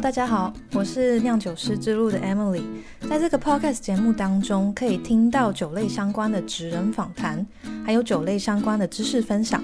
[0.00, 2.62] 大家好，我是酿酒师之路的 Emily。
[3.10, 7.44] 在这个 Podcast 节目当中，可以听到酒类相关的职人访谈，
[7.84, 9.62] 还有酒类相关的知识分享。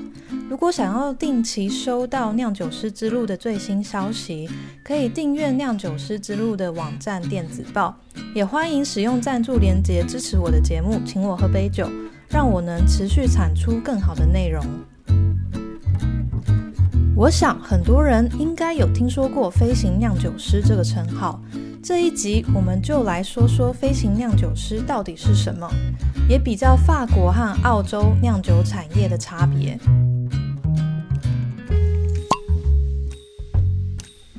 [0.50, 4.50] 如果想要定期收到酿酒师之路的最新消息，
[4.82, 7.96] 可以订阅酿酒师之路的网站电子报。
[8.34, 11.88] 也欢迎使用赞助连结支持我的节目，请我喝杯酒，
[12.28, 14.64] 让我能持续产出更好的内容。
[17.16, 21.40] 我想很多人应该有听说过飞行酿酒师这个称号。
[21.80, 25.70] 这一集我们就来说说飞行酿酒师到底是什么，
[26.28, 29.78] 也比较法国和澳洲酿酒产业的差别。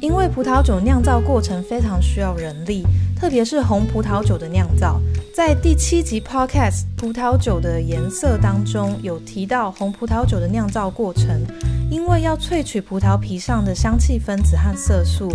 [0.01, 2.83] 因为葡萄酒酿造过程非常需要人力，
[3.15, 4.99] 特别是红葡萄酒的酿造。
[5.33, 11.41] 在第七集 Podcast《葡萄酒的颜色》当中，有提到红葡萄酒的酿造过程。
[11.89, 15.29] 因为要萃取葡萄皮上的香气分子和色素，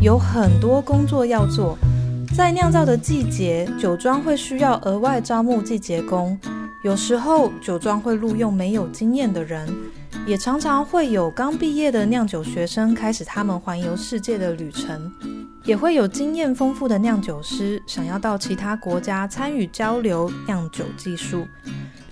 [0.00, 1.76] 有很多工作要做。
[2.36, 6.38] 在酿造的季节，酒庄会需要额外招募季节工，
[6.84, 9.68] 有时候酒庄会录用没有经验的人，
[10.26, 15.10] 也常常会有刚毕业的酿酒学生开始他们环游世界的旅程，
[15.64, 21.46] 也会有经验丰富的酿酒师想要到其他国家参与交流酿酒技术。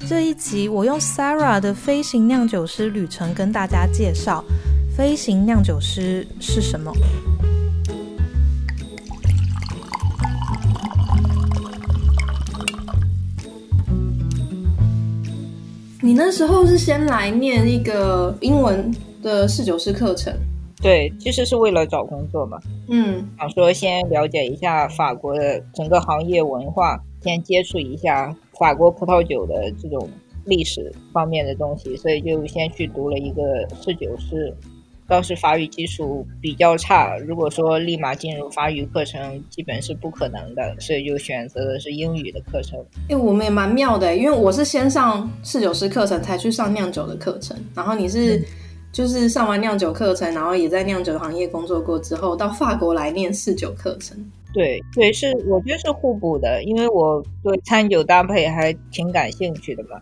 [0.07, 4.45] 这一集我用 Sarah 的飞行酿酒师旅程跟大家介绍
[4.95, 6.93] 飞行酿酒师是什么。
[16.03, 20.31] 你那时候是先来念一个英文的侍酒师课程，
[20.83, 22.59] 对，其实是为了找工作嘛。
[22.89, 28.37] 嗯，想说先了解一下法国的整个行业文化，先接触一下。
[28.59, 30.09] 法国葡萄酒的这种
[30.45, 33.43] 历史方面的东西，所以就先去读了一个
[33.83, 34.55] 侍酒师。
[35.07, 42.83] 当时法语基础比较差，如果说立马进入法语课程，基本是不可能的，所以就选择的是英语的课程。
[43.11, 47.55] 哎，我们也蛮妙的，因为我是先上侍酒师课程，才去上酿酒的课程。
[47.75, 48.43] 然后你是
[48.93, 54.17] 就是上完酿酒课程，然后也在酿酒行业工作过之后，到法国来念侍酒课程。
[54.55, 60.01] 对对，是我觉得是互补的，因为我对餐酒搭配还挺感兴趣的嘛。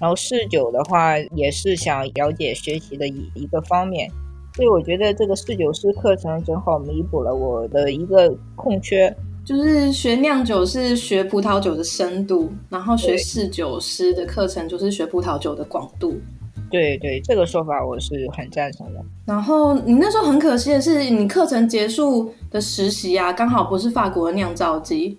[0.00, 4.10] 然后试酒的话，也是想了解学习的一一个方面，
[4.56, 9.14] 所以我觉得这个试酒师课程正好弥补了我的一个空缺。
[9.44, 16.18] 就是学酿酒是学葡萄酒的深度，然后学试酒师的课程就是学葡萄酒的广度。
[16.70, 19.00] 对对，这个说法我是很赞成的。
[19.26, 25.18] 然后你那时候很可惜的是，你课程结束的实习啊，刚好不是法国的酿造机，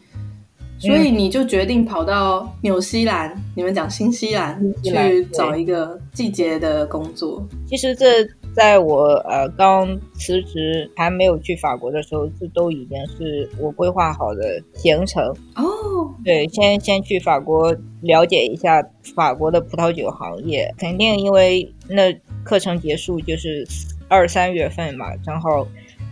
[0.80, 7.46] 所以你就决定跑到纽西兰，你们讲新西兰去找一个季节的工作。
[7.68, 8.28] 其实这。
[8.54, 15.24] 在我呃刚辞职还没有去法国的时候，这都已经是我规划好的行程
[15.56, 16.14] 哦。
[16.24, 18.86] 对，先先去法国了解一下
[19.16, 22.14] 法国的葡萄酒行业，肯定因为那
[22.44, 23.68] 课程结束就是
[24.08, 25.66] 二三月份嘛，正好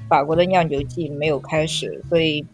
[0.08, 2.46] 法国的酿酒季没有开始，所以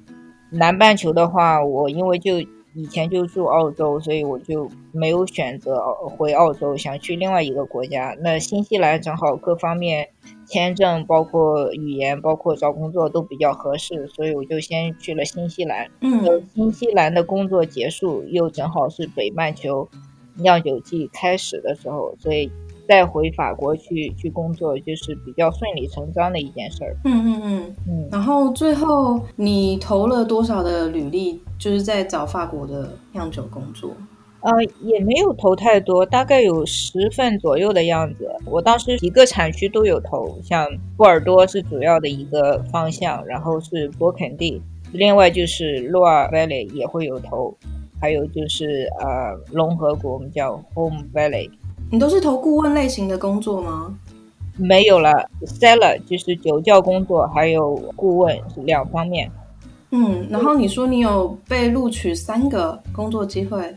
[0.49, 2.33] 南半球的话，我因为就。
[2.75, 5.81] 以前就住澳洲，所以我就没有选择
[6.17, 8.15] 回澳洲，想去另外一个国家。
[8.19, 10.09] 那新西兰正好各方面
[10.45, 15.89] 签证、包括语言、包括找工作都比较合适，所以我就先去了新西兰。
[16.01, 19.87] 嗯，新西兰的工作结束，又正好是北半球
[20.35, 22.51] 酿酒季开始的时候，所以。
[22.87, 26.95] 再回法国去去工作，就是比较顺理成章的一件事儿。
[27.03, 28.09] 嗯嗯嗯嗯。
[28.11, 33.91] 然后最后你投了多少的履历，就是在找法国的酿酒工作？
[34.41, 34.51] 呃，
[34.81, 38.29] 也没有投太多，大概有十份左右的样子。
[38.45, 44.61] 我当时几个产区都有投，像波尔多是主要的一个方向，然后是勃肯第，
[44.93, 47.57] 另外就是洛尔 Valley 也会有投，
[47.99, 51.49] 还有就是呃龙河谷，我们叫 Home Valley。
[51.91, 53.97] 你都是投顾问类型的工作吗？
[54.57, 55.11] 没有了
[55.45, 59.29] ，seller 就是酒窖工作，还有顾问两方面。
[59.91, 63.75] 嗯，然后你说你有被录取三个工作机会，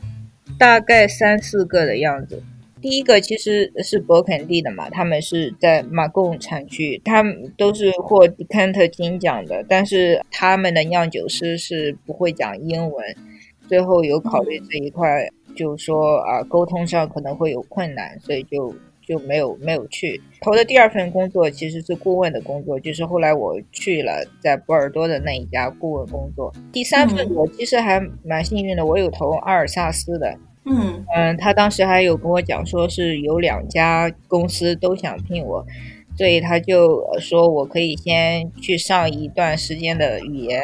[0.59, 2.43] 大概三四个的样子。
[2.81, 13.17] 第一个其实是勃肯第的嘛，他们是在马贡产区，他们都是获迪坎特金奖的，但是他们的酿酒师是不会讲英文，
[13.69, 15.29] 最后有考虑这一块。
[15.59, 18.73] 就说啊，沟通上可能会有困难，所以就
[19.05, 20.21] 就没有没有去。
[20.41, 26.53] 投的第二份工作，其实是顾问的工作，就是后来我去了在波尔多的那一家顾问工作。
[26.73, 31.05] 第三份我其实还蛮幸运的，我有投阿尔萨斯的，嗯。
[31.17, 35.67] 嗯，他当时还有跟我讲说是有两家公司都想聘我，
[36.17, 40.63] 所以他就说我可以先去上一段时间的语言，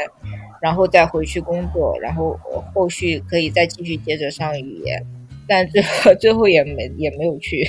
[0.65, 2.41] 然后再回去工作，然后
[2.73, 4.99] 后续可以再继续接着上语言，
[5.47, 7.63] 但最后最后也没也没有去。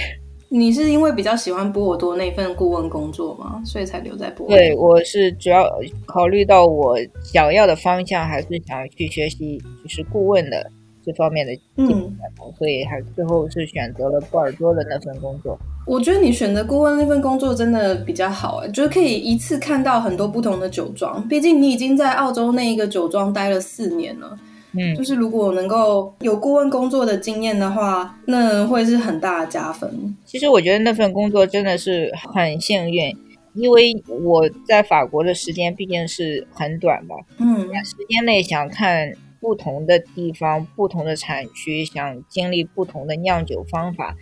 [0.48, 3.62] 你是因为比较喜欢波尔多那份顾问工作吗？
[3.66, 4.58] 所以才留在波尔多？
[4.58, 5.70] 对，我是主要
[6.06, 10.72] 考虑到我想要的方向，还是想去学习就是顾问的
[11.06, 12.12] 这方面的技能，
[12.58, 15.58] 所以还最后是选择了波尔多的那份工作。
[15.86, 21.26] 我觉得你选择顾问那份工作真的比较好，哎，就是可以一次看到很多不同的酒庄。
[21.28, 24.38] 毕竟你已经在澳洲那一个酒庄待了四年了。
[24.78, 30.14] 嗯，就是如果能够有顾问工作的经验的话，那会是很大的加分。
[30.26, 33.16] 其实我觉得那份工作真的是很幸运，
[33.54, 33.94] 因为
[34.24, 37.16] 我在法国的时间毕竟是很短吧。
[37.38, 39.14] 嗯，时间内想看
[39.46, 44.16] 不同的地方、不同的产区，想经历不同的酿酒方法，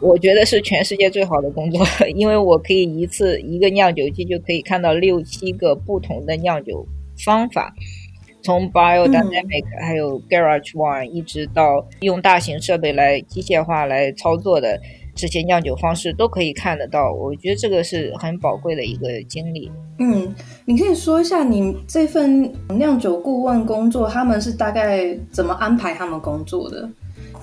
[0.00, 1.84] 我觉得是全世界最好的工作，
[2.14, 6.86] 因为我可以一次一个酿酒机就可以看到六七个不同的酿酒
[7.24, 7.74] 方法。
[8.42, 14.80] 从 biodynamic 还有 garage one 一直到用大型设备来机械化来操作的
[15.20, 19.70] 这些酿酒方式都可以看得到，我觉得这个是很宝贵的一个经历。
[19.98, 20.34] 嗯，
[20.64, 26.88] 你可以说一下你这份酿酒顾问工作，他们是大概怎么安排他们工作的？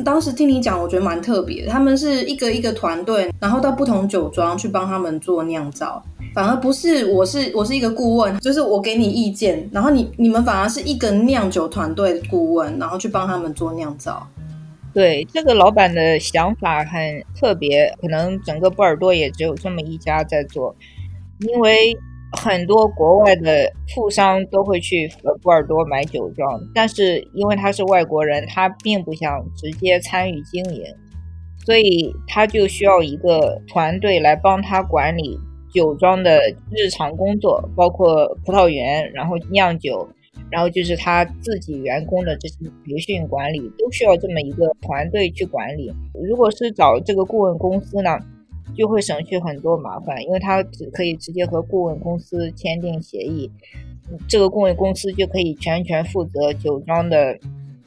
[0.04, 1.68] 当时听你讲，我觉得蛮特别。
[1.68, 6.04] 他们是一个一个团队，然后到不同酒庄去帮他们做酿造，
[6.34, 14.28] 反而不是我是我是一个顾问，就是我给你意见，然后你你们反而是一个酿酒团队顾问，然后去帮他们做酿造。
[14.98, 20.76] 对，这个老板的想法很特别，可能整个波尔多也只有这么一家在做，
[21.42, 21.96] 因为。
[22.34, 25.10] 很多国外的富商都会去
[25.42, 30.84] 波尔多买酒庄，但是因为他是外国人，他并不想直接参与经营，
[31.66, 35.40] 所以他就需要一个团队来帮他管理
[35.74, 36.38] 酒庄的
[36.70, 40.06] 日常工作，包括葡萄园，然后酿酒，
[40.52, 42.56] 然后就是他自己员工的这些
[42.86, 45.92] 培训管理，都需要这么一个团队去管理。
[46.14, 48.18] 如果是找这个顾问公司呢？
[48.76, 53.50] 就会省去很多麻烦，因为他只可以直接和顾问公司签订协议，
[54.28, 57.36] 这个顾问公司就可以全权负责酒庄的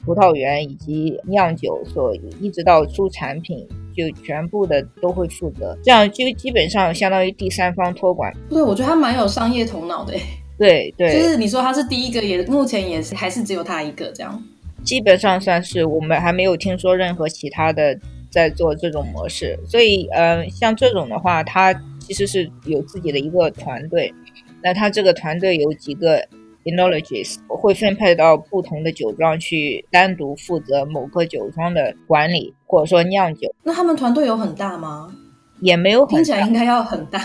[0.04, 8.34] 葡萄园以及酿酒，所一直到出产品就全部的都会负责，这样就基本上相当于第三方托管。
[8.48, 10.14] 对，我觉得他蛮有商业头脑的。
[10.60, 14.40] 对对，就是你说他是第一个，也目前也是还是只有他一个这样。
[14.84, 17.98] 基本上算是我们还没有听说任何其他的。
[18.32, 24.14] 在做这种模式，所以，嗯，像这种的话，他其实是有自己的一个团队。
[24.62, 26.24] 那他这个团队有几个
[26.62, 33.52] enologists，会分配到不同的酒庄去，单独负责某个酒庄的管理，或者说酿酒。
[33.64, 35.12] 那他们团队有很大吗？
[35.60, 37.20] 也没有，听起来应该要很大。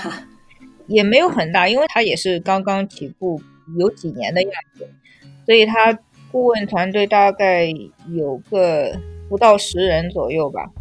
[0.87, 3.41] 也没有很大，因为他也是刚刚起步，
[3.77, 4.87] 有几年的样子，
[5.45, 5.97] 所以他
[6.31, 7.67] 顾问团队大概
[8.09, 8.95] 有个
[9.29, 10.71] 不到十人左右吧。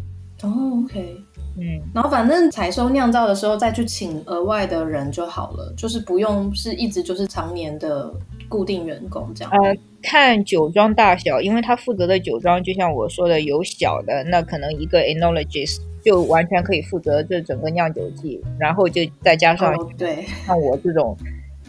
[0.43, 1.17] 哦，OK，
[1.57, 8.11] 嗯，然后反正采收酿造的时候再去请额外的人就好了，就是不用是一直就是常年的
[8.49, 9.51] 固定员工这样。
[9.51, 9.73] 呃，
[10.03, 21.15] 看酒庄大小，因为他负责的酒庄就像我说的有小的，那可能一个 enologist 就完全可以负责这整个酿酒季，然后就再加上对，像我这种，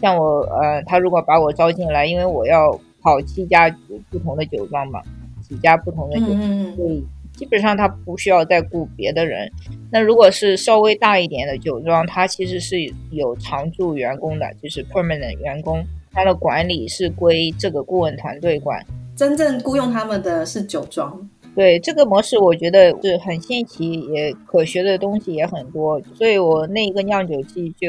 [0.01, 3.73] 像我呃，他如果把我招进来，因为我要跑七家
[4.11, 5.01] 不同的酒庄嘛，
[5.49, 7.07] 几家不同的酒庄，所以。
[7.37, 9.49] 基本上他不需要再雇别的人。
[9.93, 12.77] 那如果是稍微大一点的酒庄，它其实是
[13.11, 18.85] 有常驻员工的，就是 permanent 员工，他的管理是归这个顾问团队管。
[19.15, 21.29] 真正雇佣他们的是酒庄。
[21.55, 25.99] 对这个模式，我觉得是很新奇，也可学的东西也很多。
[26.15, 27.89] 所以我那一个酿酒季就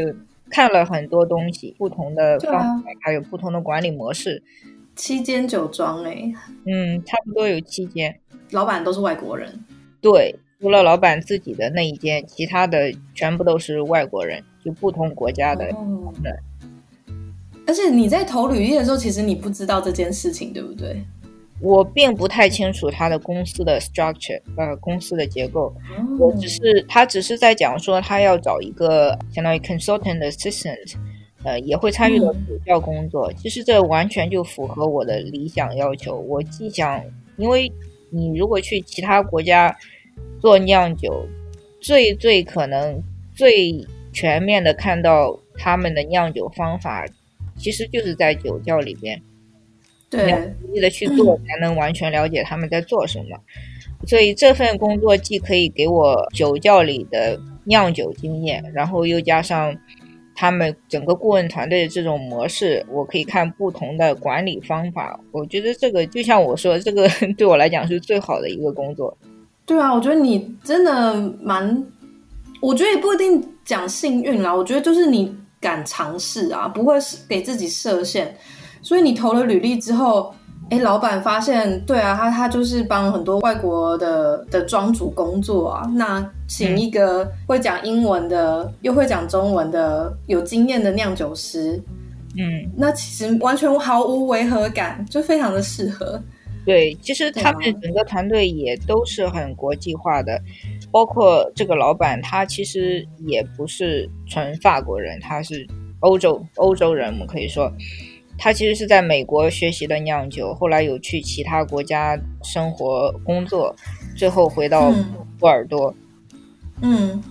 [0.49, 4.41] 看了很多东西，不同的方法，还有不同的管理模式。
[4.95, 6.31] 七间酒庄哎，
[6.65, 8.17] 嗯，差不多有七间。
[8.51, 9.51] 老板都是外国人，
[10.01, 15.65] 对，除了老板自己的那一间，其他的全部都是外国人，就不同国家的。
[16.23, 16.31] 对。
[17.67, 21.03] 而且你在投履历的时候，其实你不知道这件事情，对不对？
[21.59, 25.75] 我并不太清楚他的公司的 structure，呃，公司的结构。
[26.17, 30.95] 我只是他只是在讲说，他要找一个相当于 consultant assistant，
[31.43, 33.33] 呃，也会参与到主教工作。
[33.33, 36.15] 其实这完全就符合我的理想要求。
[36.15, 37.03] 我既想，
[37.35, 37.69] 因为。
[38.09, 39.75] 你如果去其他国家
[40.39, 41.27] 做酿酒，
[41.79, 43.01] 最最可能
[43.35, 47.05] 最全面的看到他们的酿酒方法，
[47.57, 49.21] 其实就是在酒窖里边，
[50.09, 53.37] 对，实际的去做，才能完全了解他们在做什么。
[54.05, 59.75] 所以这份工作既可以给我酒窖里的酿酒经验，然后又加上
[60.39, 65.19] 他们整个顾问团队的这种模式，我可以看不同的管理方法。
[65.31, 69.17] 我觉得这个就像我说，这个 对我来讲是最好的一个工作。
[69.65, 71.83] 对啊，我觉得你真的蛮，
[72.61, 74.53] 我觉得也不一定讲幸运啦。
[74.53, 76.93] 我觉得就是你敢尝试啊，不会
[77.27, 78.37] 给自己设限。
[78.83, 80.31] 所以你投了履历之后。
[80.69, 85.89] 哎，老板发现，对啊，他他就是帮很多外国的的庄主工作啊。
[85.95, 91.81] 那请一个会讲英文的，又会讲中文的，有经验的酿酒师，
[92.37, 96.21] 嗯，那其实完全毫无违和感，就非常的适合。
[96.65, 100.37] 对，其实他们整个团队也都是很国际化的，
[100.91, 105.65] 包括这个老板，他其实也不是纯法国人，他是
[106.01, 107.71] 欧洲欧洲人，我们可以说。
[108.37, 113.75] 他其实是在美国学习的酿酒，后来有去其他国家生活工作，
[114.15, 114.93] 最后回到
[115.39, 115.93] 波尔多。
[116.81, 117.21] 嗯，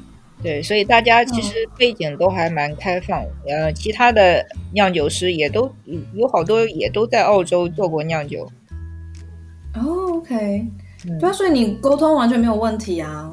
[0.42, 3.24] 对，所以大家其实背景都还蛮开放。
[3.46, 5.70] 呃，其他的酿酒师也都
[6.14, 8.50] 有好多也都在澳洲做过酿酒。
[9.74, 10.66] 哦，OK，
[11.20, 13.32] 对啊，所以你沟通完全没有问题啊。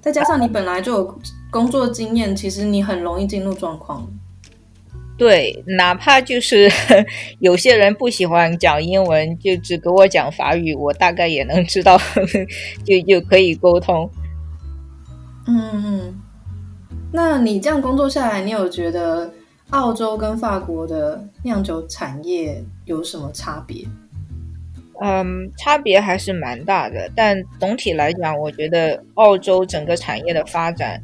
[0.00, 1.18] 再加上你本来就有
[1.50, 4.10] 工作经验，其实你很容易进入状况。
[5.22, 6.68] 对，哪怕就是
[7.38, 11.96] 有些人不喜欢讲英文，就只给我讲法语，我大概也能知道，
[12.84, 14.10] 就就可以沟通。
[15.46, 16.20] 嗯嗯，
[17.12, 19.32] 那你这样工作下来，你有觉得
[19.70, 23.86] 澳洲跟法国的酿酒产业有什么差别？
[25.00, 31.00] 嗯，差别还是蛮大的，但总体来讲，我觉得澳洲整个产业的发展，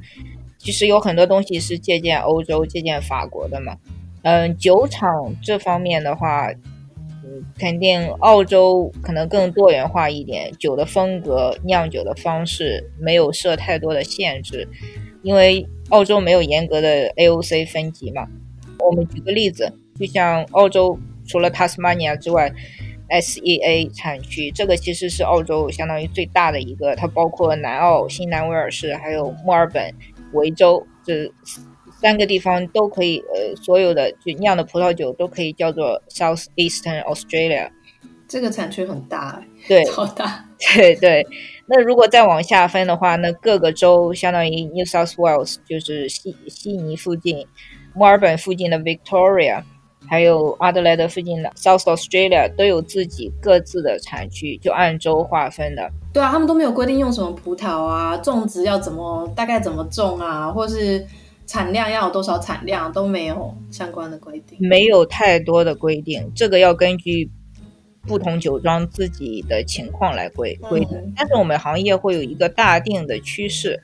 [0.59, 3.77] 其实有很多东西是借鉴欧洲、借鉴法国的嘛。
[4.23, 6.51] 嗯，酒厂这方面的话，
[7.25, 14.69] 嗯，肯定澳洲可能更多元化一点，酒的风格、酿酒的方式没有设太多的限制，
[15.23, 18.27] 因为澳洲没有严格的 AOC 分级嘛。
[18.81, 22.53] 我们举个例子，就像澳洲除了塔斯马尼亚之外
[23.09, 29.95] ，SEA 产区这个其实是澳洲相当于最大的一个，它包括南澳、新南威尔士还有墨尔本、
[30.33, 31.33] 维州这。
[32.01, 37.69] 三个地方都可以，呃，所有的就酿的葡萄酒都可以叫做 South Eastern Australia。
[38.29, 40.45] 这个产区很大，对，超大，
[40.77, 41.27] 对对。
[41.67, 47.47] 那如果再往下分的话，那各个州相当于 New South Wales 就是悉悉尼附近、
[47.95, 49.63] 墨尔本附近的 Victoria，
[50.07, 55.91] 还有阿德莱德附近的 South Australia 都有自己各自的产区，就按州划分的。
[56.13, 61.05] 对啊，他们都没有规定用什么葡萄啊，种植要怎么，大概怎么种啊，或是。
[61.49, 67.29] 产量要有多少产量都没有相关的规定，没有太多的规定，这个要根据
[68.07, 71.13] 不同酒庄自己的情况来规规定。
[71.17, 73.81] 但是我们行业会有一个大定的趋势。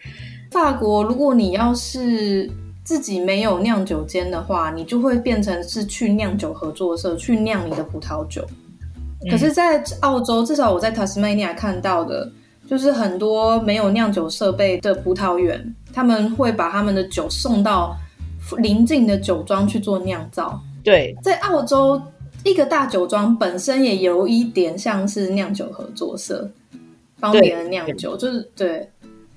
[0.51, 2.49] 法国，如果你要是
[2.85, 8.47] 自己没有酿酒间的话，你就会变成是去酿酒合作社去酿你的葡萄酒。
[9.31, 12.31] 可是，在澳洲，至少我在塔斯曼尼亚看到的。
[12.67, 17.97] 就是很多没有酿酒设备的葡萄园，他们会把他们的酒送到
[18.59, 20.61] 邻近的酒庄去做酿造。
[20.83, 22.01] 对，在澳洲，
[22.43, 26.51] 一个大酒庄本身也有一点像是酿酒合作社，
[27.21, 28.91] 帮别人酿酒，就是对。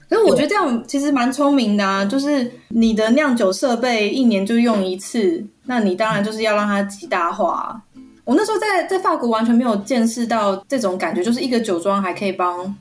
[0.09, 7.81] 可是我觉得这样其实蛮聪明的啊，就是你的酿酒设备一年就用一次，那你当然就是要让它极大化。
[8.23, 12.75] 我那时候在在法国完全没有见识到这种感觉，就是一个酒庄还可以帮。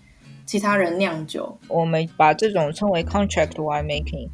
[0.46, 4.28] 其他人酿酒，我们把这种称为 contract winemaking，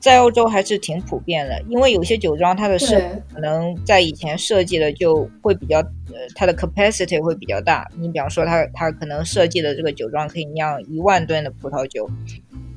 [0.00, 1.62] 在欧洲还是挺普遍的。
[1.68, 2.98] 因为有些酒庄它的设
[3.32, 7.86] 可能在以前设计的就会比较，呃，它的 capacity 会比较大。
[7.98, 12.08] 你比方说，它它可能设计的这个酒庄可以酿一万吨的葡萄酒，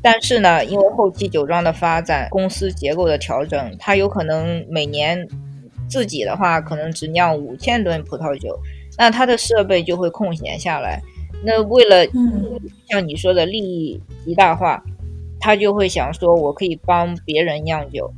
[0.01, 5.25] 但是呢，因为后期酒庄的发展、公司结构的调整，它有可能每年
[5.88, 8.60] 自己的话可能只酿五千吨葡萄酒，
[8.98, 11.01] 那它的设备就会空闲下来。
[11.43, 12.05] 那为了
[12.88, 14.83] 像你说的利益极大化，
[15.39, 18.13] 他就会想说，我可以帮别人酿酒。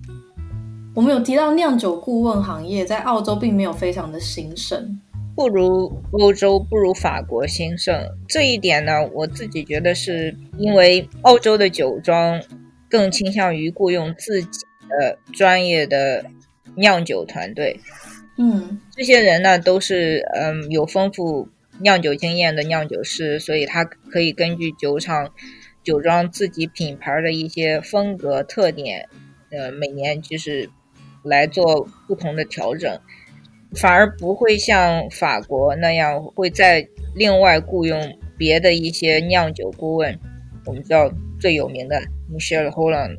[0.94, 5.00] 我们有提到酿酒顾问行业在澳洲并没有非常的兴盛，
[5.36, 7.98] 不如欧洲，不如法国兴盛。
[8.28, 12.42] 这一点呢，我自己觉得是因为澳洲的酒庄
[12.90, 16.26] 更倾向于雇佣自己的专业的
[16.76, 17.80] 酿酒团队。
[18.38, 21.48] 嗯，这些人呢，都是嗯有丰富。
[21.80, 25.34] 酿酒经验的酿酒师，所以他可以根据酒厂、
[25.84, 29.10] 酒庄自己品牌的一些风格特点，
[29.50, 30.70] 呃，每年就是
[31.24, 33.00] 来做不同的调整，
[33.76, 40.20] 反而不会像法国那样会在另外雇佣别的一些酿酒顾问。
[40.66, 42.02] 我们知道最有名的
[42.32, 43.18] Michelle Holland，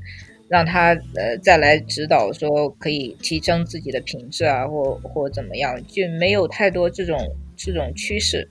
[0.49, 7.19] 让他呃再来指导，说可以提升自己的品质啊，或或怎么样，就没有太多这种
[7.57, 8.49] 这种趋势。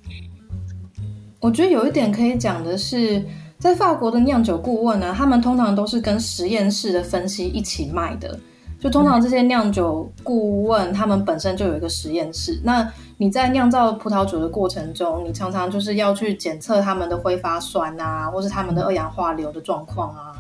[1.40, 3.24] 我觉得有一点可以讲的是，
[3.60, 8.40] 在法国的酿酒顾问呢，他们通常都是跟实验室的分析一起卖的。
[8.80, 12.60] 就通常这些酿酒顾问，他们本身就有一个实验室。
[12.64, 20.36] 那你在酿造葡萄酒的过程中，你常常就是要去检测他们的挥发酸啊，或是他们的二氧化硫的状况啊。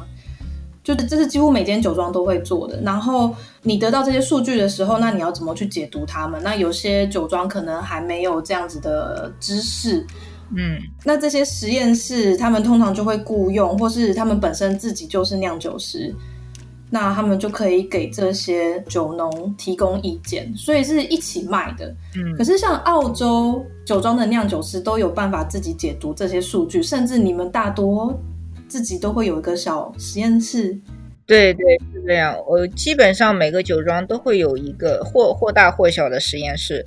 [0.84, 2.82] 就是这是几乎每间酒庄都会做的。
[2.82, 6.42] 然后你得到这些数据的时候，那你要怎么去解读它们？
[6.44, 10.06] 那有些酒庄可能还没有这样子的知识，
[10.56, 16.14] 嗯，那这些实验室他们通常就会雇佣，或是他们本身自己就是酿酒师，
[16.90, 21.96] 那他们就可以给这些酒农提供意见，所以是一起卖的。
[22.16, 28.14] 嗯，可是像澳洲酒庄的酿酒师都有办法自己解读这些数据，甚至你们大多。
[28.74, 30.76] 自己都会有一个小实验室，
[31.28, 32.36] 对对是这样。
[32.48, 36.84] 我基本上每个酒庄都会有一个或或大或小的实验室，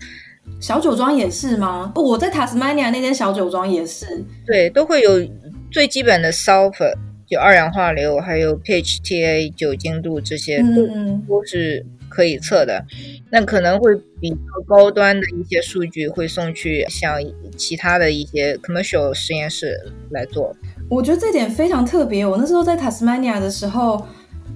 [0.61, 1.93] 小酒庄也是吗？
[1.95, 4.05] 我在塔斯曼尼亚那间小酒庄也是，
[4.45, 5.25] 对，都会有
[5.71, 6.93] 最基本的 sulfur
[7.25, 10.89] 就二氧化硫，还有 pHTA 酒精度这些都
[11.29, 12.83] 都是可以测的。
[13.31, 17.19] 那可能会比较高端的一些数据会送去像
[17.57, 19.79] 其他的一些 commercial 实验室
[20.11, 20.57] 来做。
[20.89, 22.25] 我觉得这点非常特别。
[22.25, 24.07] 我那时候在塔斯曼尼亚的时候，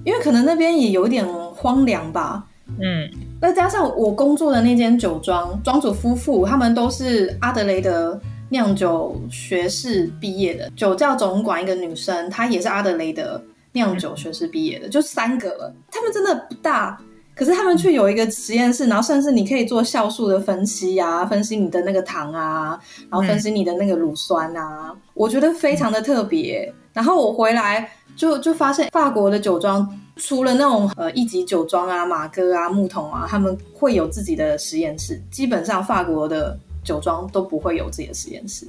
[0.03, 2.43] 因为可能那边也有点荒凉吧，
[2.79, 3.07] 嗯，
[3.39, 15.73] 再加上我工作的那间酒庄庄主夫妇，他们都是阿德雷德酿酒学士毕业的，酒窖总管一个女生，她也是阿德雷德酿酒学士毕业的，就三个了。
[15.91, 16.97] 他们真的不大。
[17.33, 26.71] 可是他们却有一个实验室，然后甚至你可以做酵素的分析呀，分析你的那个糖啊，然后分析你的那个乳酸啊，我觉得非常的特别。
[26.93, 38.67] 然后我回来就就发现，法国的酒庄除了那种呃一级酒庄啊、马哥啊、木桶啊，他们会有自己的实验室，基本上法国的酒庄都不会有自己的实验室。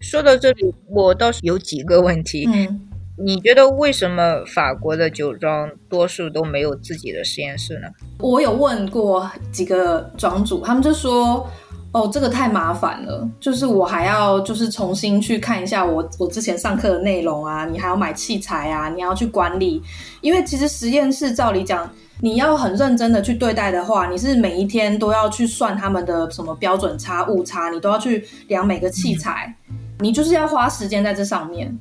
[0.00, 2.46] 说到这里，我倒是有几个问题。
[2.52, 2.85] 嗯。
[3.18, 7.88] 你觉得为什么法国的酒庄多数都没有自己的实验室呢？
[8.18, 11.48] 我有问过几个庄主，他们就说
[11.92, 19.82] ：“哦，这个太麻烦了，就是我还要就是重新去看一下我我之前上课的内容啊，你还要买器材啊，你要去管理。
[20.20, 29.56] 因为其实实验室照理讲，你要很认真的去对待的话，你是每一天都要去算他们的什么标准差、误差，你都要去量每个器材，
[30.00, 31.74] 你就是要花时间在这上面。”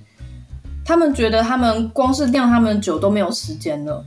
[0.86, 4.06] 他们觉得他们光是酿他们的酒都没有时间了，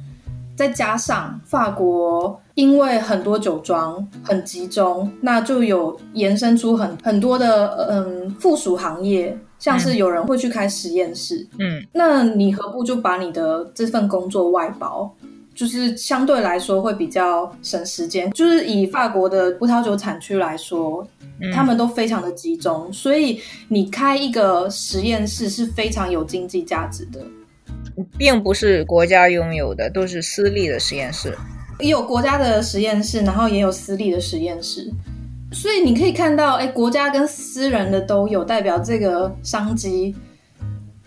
[0.57, 15.13] 再加上法国因为很多酒庄很集中，那就有延伸出很很多的嗯附属行业，像是有人会去开实验室，嗯，那你何不就把你的这份工作外包？
[15.59, 18.31] 就是相对来说会比较省时间。
[18.31, 21.07] 就是以法国的葡萄酒产区来说。
[21.55, 27.25] 他们都非常的集中，所以你开一个实验室是非常有经济价值的，
[28.19, 31.33] 并不是国家拥有的，都是私立的实验室，
[31.79, 34.93] 也有国家的实验室，然后也有私立的实验室，
[35.53, 40.17] 所以你可以看到，哎，国家跟私人的都有，代表这个商机。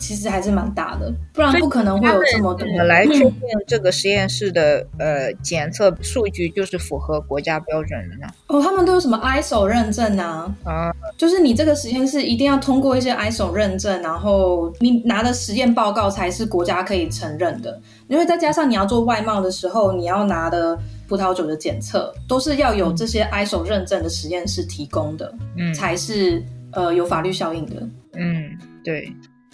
[0.02, 2.68] 其实还是蛮大的，不然不可能会有这么多。
[2.84, 8.28] 来确 定这个实验室的呃检测数据就是符合国家标准的呢？
[8.48, 10.54] 哦，他们都有什么 ISO 认证啊？
[10.64, 17.80] 啊，就是你这个实验室一定要通过一些 ISO 认证，然后你拿的实验报告才是国家可以承认的。
[18.08, 27.76] 因为再加上你要做外贸的时候，你要拿的葡萄酒的检测都是要有这些 ISO 认证的实验室提供的，嗯，才是呃有法律效应的。
[28.14, 29.10] 嗯，对。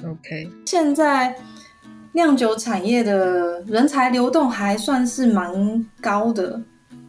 [0.05, 1.35] OK，现在
[2.13, 6.61] 酿酒产业的人才流动还算是蛮高的。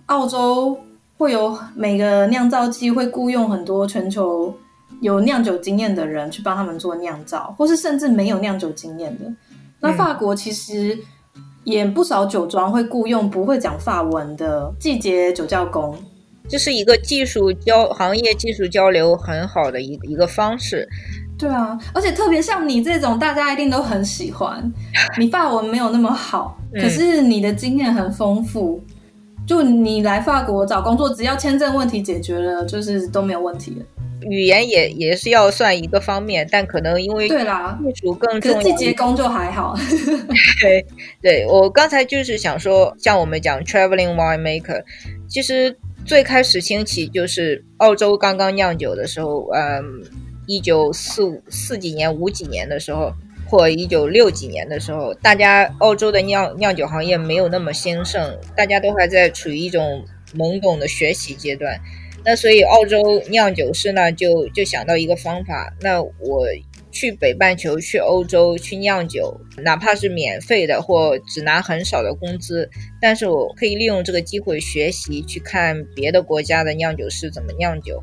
[0.07, 0.79] 澳洲
[1.19, 4.55] 会有每个酿造季会雇佣很多全球
[5.03, 9.31] 有酿酒经验的人去帮他们做酿造，或是甚至没有酿酒经验的。
[9.81, 10.99] 那法国其实
[11.65, 15.95] 也不少酒庄会雇佣不会讲法文的季节酒窖工，
[16.49, 20.89] 这是一个技术交行业技术交流很好的一一个方式。
[21.39, 24.73] 对啊，而且特别像你这种，大家一定都很喜欢。
[25.19, 28.83] 你法文没有那么好，可是你的经验很丰富。
[29.47, 33.87] 就你来法国找工作，只要签证问题解决了，就是都没有问题了。
[34.29, 38.63] 语言也也是要算一个方面，但可能因为对啦，技术更重要。
[38.63, 39.75] 季节工就还好。
[40.61, 40.85] 对，
[41.23, 44.83] 对我刚才就是想说，像我们讲 traveling wine maker，
[45.29, 45.75] 其实
[46.05, 50.28] 最开始兴起就是澳洲刚刚酿酒的时候，嗯。
[50.49, 53.13] 一九四五四几年五几年的时候，
[53.47, 60.03] 或一九六几年的时候，大家澳洲的酿酿酒行业没有那么兴盛，大家都还在处于一种
[60.35, 61.79] 懵懂的学习阶段。
[62.25, 66.47] 那所以澳洲酿酒师呢，就就想到一个方法，那我
[66.91, 72.71] 去北半球、去欧洲去酿酒，哪怕是免费的或只拿很少的工资，
[73.03, 78.03] 但是我可以利用这个机会学习，去看别的国家的酿酒师怎么酿酒。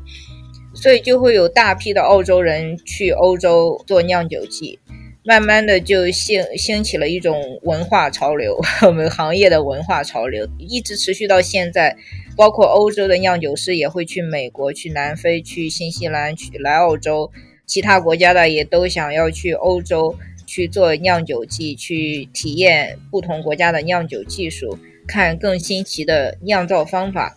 [0.76, 4.78] 所以就会有大批的澳洲人去欧洲做酿酒剂。
[5.24, 11.96] 慢慢的就兴兴起了一种文化潮流， 我们行业的文化潮流一直持续到现在，
[12.36, 17.28] 包括欧洲的酿酒师也会去美国、去南非、去新西兰、去来澳洲，
[17.66, 20.14] 其他国家的也都想要去欧洲
[20.46, 27.34] 去做酿酒剂，去体验不同国家的酿酒技术，看更新奇的酿造方法。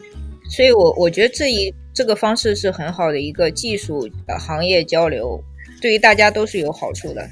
[0.52, 5.42] 所以，我我觉得这一这个方式是很好的一个技术行业交流，
[5.82, 7.28] 对于大家都是有好处的。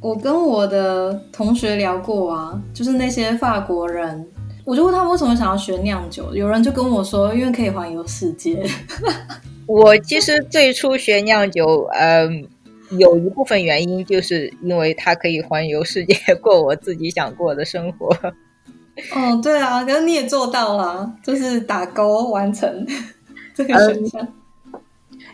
[0.00, 4.26] 我跟我的同学聊过啊，就是那些法国人，
[4.64, 8.62] 我就问他们为什么想要学酿酒，有人就跟我说，因为可以环游世界。
[9.66, 12.46] 我其实最初学酿酒，嗯，
[12.98, 18.14] 有一部分原因就是因为它可以环游世界，过我自己想过的生活。
[19.12, 22.86] 哦，对啊，可是你也做到了，就是打勾完成
[23.56, 24.28] 这个选项。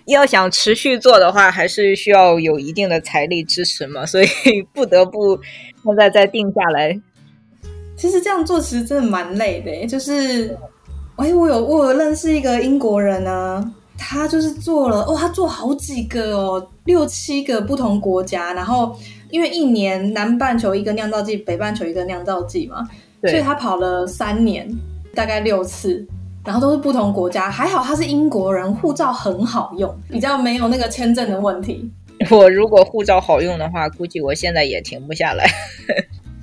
[0.06, 4.26] 要想持续做的话，还是需要有一定的财力支持嘛， 所以
[4.72, 5.38] 不得不
[5.84, 7.00] 现在再定下来。
[7.96, 10.56] 其实这样做其实真的蛮累的，就是，
[11.16, 18.96] 哎，我有我有认识一个英国人呢，他就是做了哦，他做好几个哦，六七个不同国家，然后
[19.30, 22.88] 因为一年南半球一个酿造季，北半球一个酿造季嘛，
[23.20, 24.68] 所以他跑了三年，
[25.14, 26.04] 大概六次。
[26.44, 31.90] 然后都是不同国家，还好他是英国人，护照很好用，比较没有那个签证的问题。
[32.30, 35.44] 我如果护照好用的话，估计我现在也停不下来。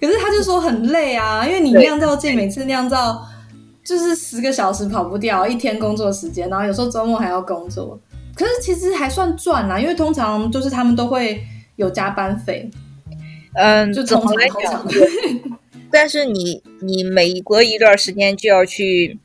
[0.00, 3.22] 可是他就说很累啊，因为你酿造剂每次酿造
[3.84, 7.98] 就是十个小时跑不掉，一天工作时间，然后有时候周末还要工作。
[8.34, 11.42] 可是其实还算赚啊，因为通常就是他们都会
[11.76, 12.70] 有加班费。
[13.54, 14.86] 嗯，就通常通常。
[15.92, 19.18] 但是你你每隔一段时间就要去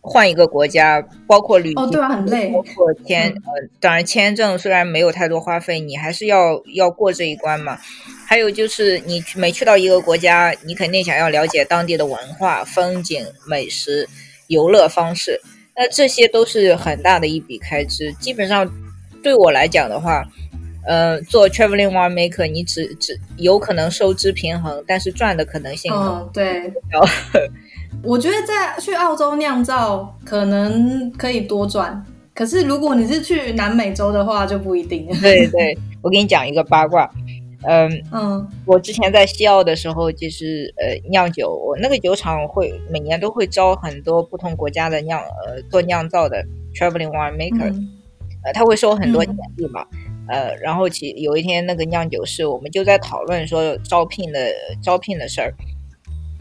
[0.00, 2.50] 换一个国家，包括旅哦，对啊，很累。
[2.50, 7.78] 包括签呃，当然签证虽然没有太多花费，你还是要要过这一关嘛。
[8.26, 14.08] 还有就是你每去到一个国家，你肯定想要了解当地的文化、风景、美食、
[14.48, 15.40] 游乐方式，
[15.76, 18.12] 那这些都是很大的一笔开支。
[18.14, 18.68] 基本上
[19.22, 20.24] 对我来讲的话。
[20.84, 26.72] 呃，做 traveling wine maker，你只只有可能收支平衡，但是赚的可能性嗯，对。
[28.02, 35.06] 我觉得在去澳洲酿造可能可以多赚，可是如果你是去南美洲的话就不一定。
[35.22, 37.08] 对对，我给你讲一个八卦。
[37.64, 47.72] 嗯嗯，我之前在西澳的时候，就是呃酿酒，我那个酒厂会每年都会招很多不同国家的酿呃做酿造的 traveling wine maker，
[48.42, 49.86] 呃他会收很多简历嘛。
[50.28, 54.38] 呃，然后其有一天那个酿酒师，我们就在讨论说招聘的
[54.82, 55.52] 招聘的事儿。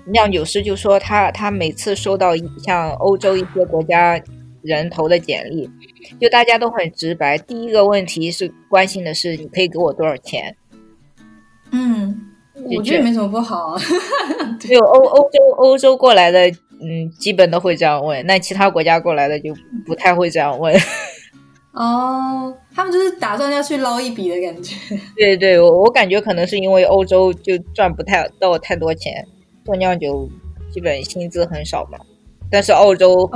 [0.08, 2.32] 酿酒师就说他他每次收到
[2.64, 4.20] 像欧洲一些国家
[4.62, 5.70] 人投的简历，
[6.20, 10.56] 就大家都很直白，第一个问题是关心的是你可以给我多少钱。
[11.72, 12.32] 嗯，
[12.76, 13.82] 我觉得没什么不好啊。
[14.70, 19.54] 有欧欧洲欧洲过来的，嗯，基本都会这样问，那其他国家过来的就
[19.86, 20.76] 不太会这样问。
[21.74, 24.76] 哦，他们就是打算要去捞一笔的感觉。
[25.16, 29.26] 对对，我我感觉可能是因为欧洲就赚不太到太多钱，
[29.66, 30.30] 做酿酒
[30.72, 31.98] 基本薪资很少嘛。
[32.50, 33.30] 但是澳洲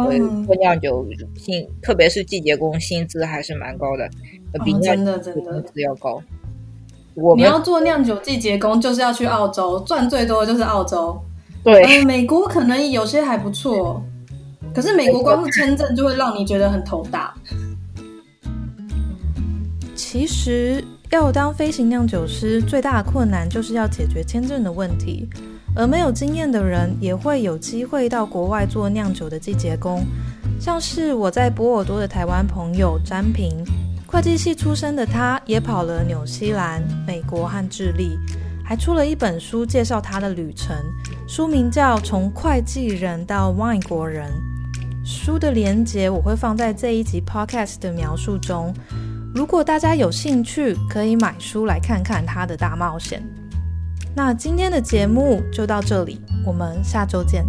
[0.46, 1.06] 做酿酒
[1.38, 4.10] 薪，特别是季节工，薪资还是蛮高的，
[4.66, 6.22] 比真的真的工资要高。
[7.38, 11.18] 你要做酿酒季节工，就是要去澳洲，赚最多的就是澳洲。
[11.64, 14.04] 对，美国可能有些还不错，
[14.74, 17.34] 可是美国光是签证就会让你觉得很头大。
[20.08, 25.28] 其实要当飞行酿酒师，最大的困难就是要解决签证的问题。
[25.76, 30.06] 而没有经验的人也会有机会到国外做酿酒的季节工，
[30.60, 33.66] 像是我在波尔多的台湾朋友詹平，
[34.06, 38.20] 会计系出身的他，也跑了纽西兰、美国和智利，
[38.64, 40.76] 还出了一本书介绍他的旅程，
[41.28, 44.30] 书名叫《从会计人到外国人》。
[45.04, 48.72] 书的连接我会放在这一集 podcast 的描述中。
[49.36, 53.22] 如果大家有兴趣，可以买书来看看他的大冒险。
[54.16, 57.46] 那今天的节目就到这里，我们下周见。